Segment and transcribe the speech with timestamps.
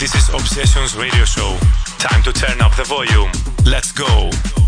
[0.00, 1.58] this is Obsessions Radio Show.
[1.98, 3.30] Time to turn up the volume.
[3.66, 4.59] Let's go.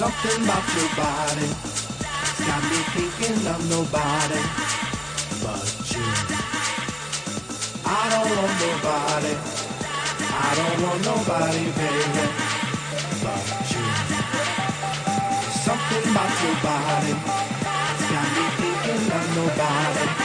[0.00, 1.46] Something about your body
[2.46, 4.40] got me thinking of nobody
[5.44, 5.60] but
[5.92, 6.00] you.
[7.84, 9.34] I don't want nobody.
[10.24, 12.24] I don't want nobody, baby,
[13.20, 13.84] but you.
[15.68, 17.12] Something about your body
[18.08, 20.19] got me thinking of nobody.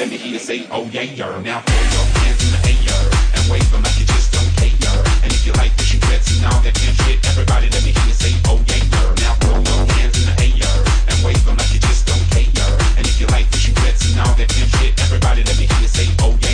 [0.00, 1.04] let me hear you say, oh yeah.
[1.44, 3.04] Now throw your hands in the air
[3.36, 4.96] and wave them like you just don't care.
[5.20, 8.06] And if you like fishing, pets and all that damn shit, everybody, let me hear
[8.08, 8.80] you say, oh yeah.
[9.20, 12.48] Now throw your hands in the air and wave them like you just don't care.
[12.96, 16.08] And if you like and all that damn shit, everybody let me hear you say,
[16.20, 16.49] oh yeah.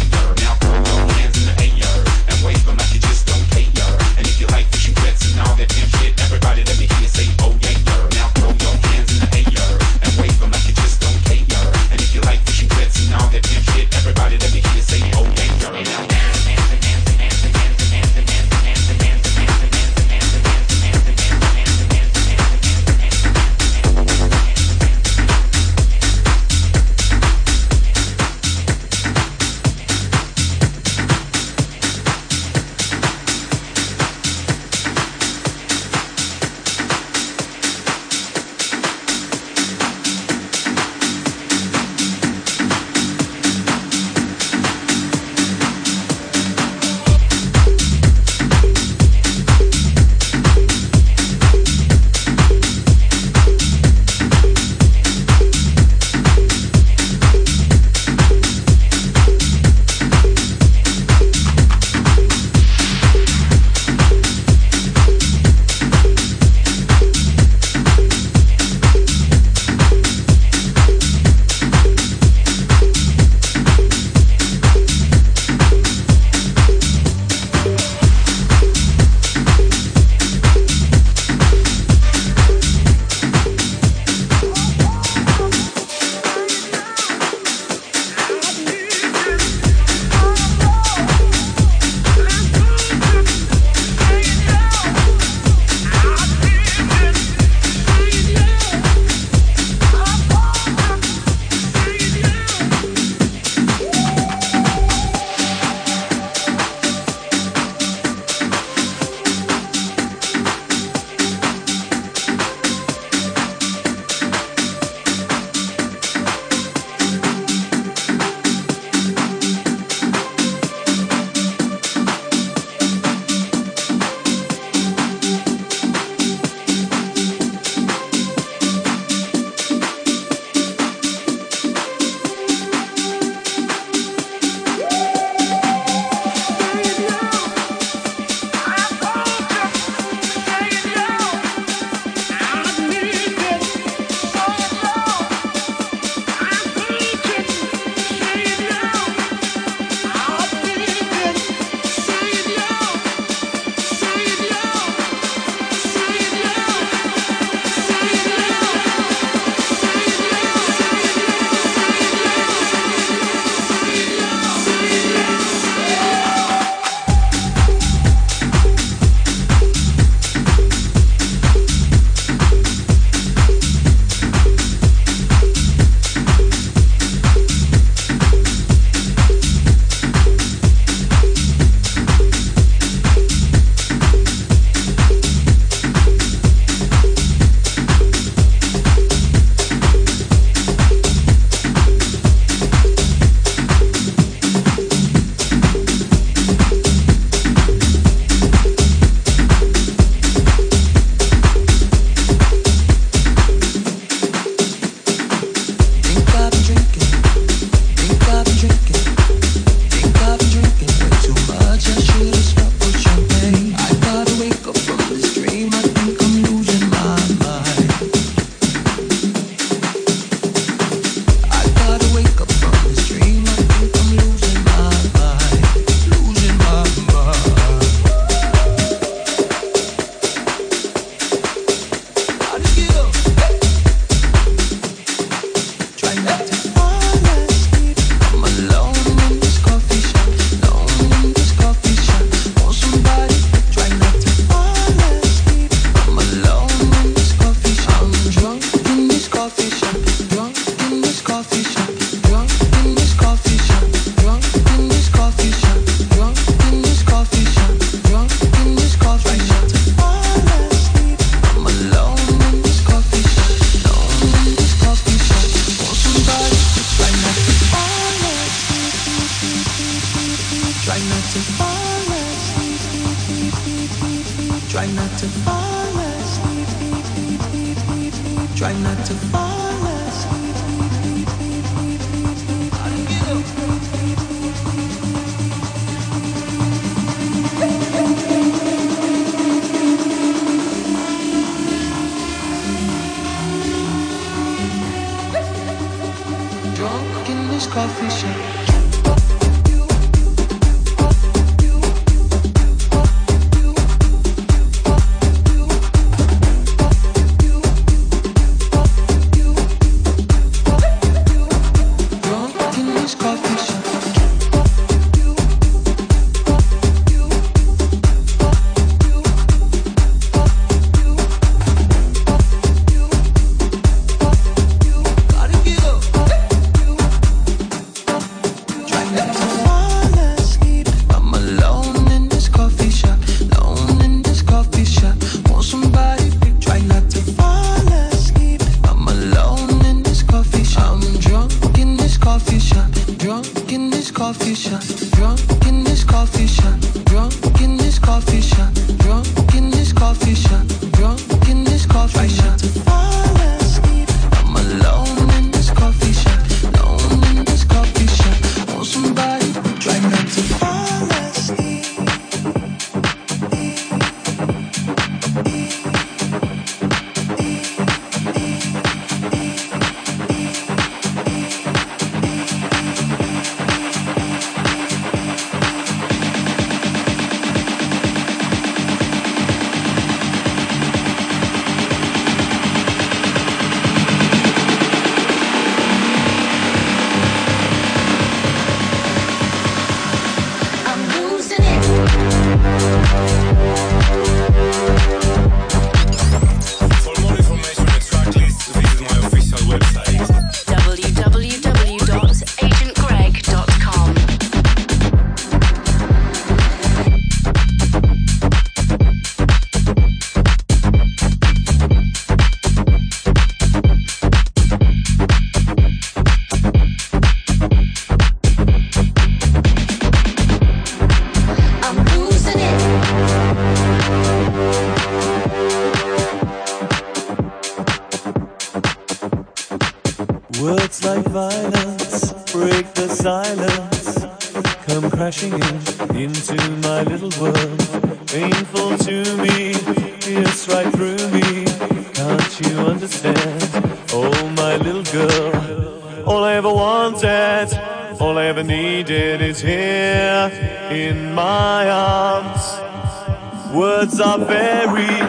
[454.21, 455.26] Are very